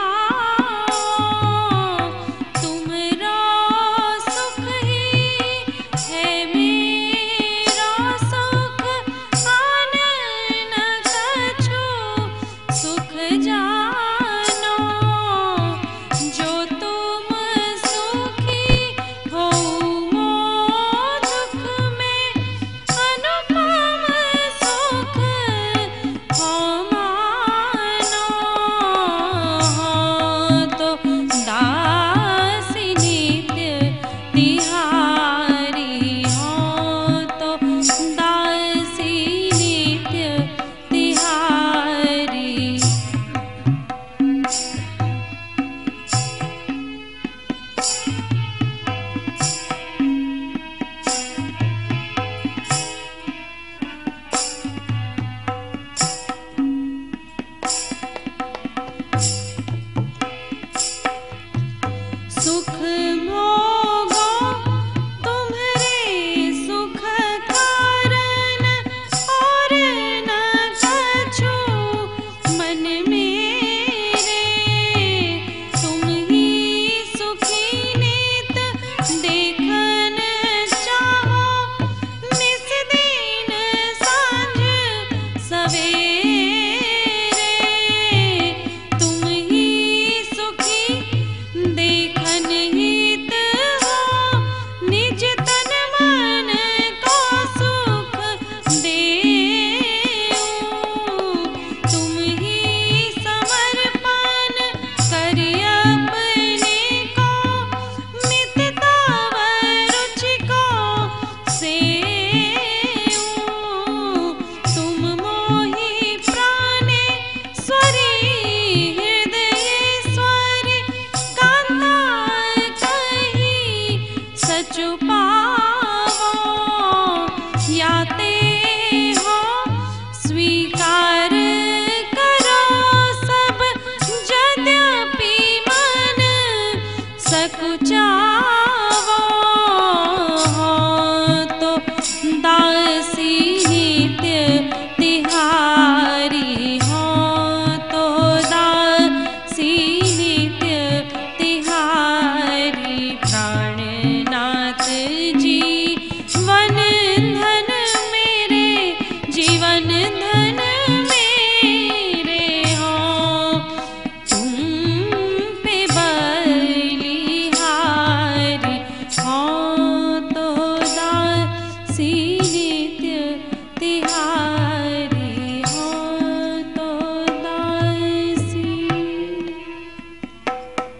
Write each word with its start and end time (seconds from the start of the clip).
ना 0.00 0.39